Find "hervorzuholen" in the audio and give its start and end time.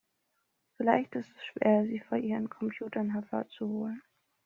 3.13-4.01